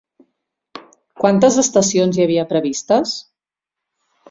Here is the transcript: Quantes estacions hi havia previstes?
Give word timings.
Quantes 1.25 1.59
estacions 1.65 2.19
hi 2.21 2.25
havia 2.25 2.47
previstes? 2.55 3.15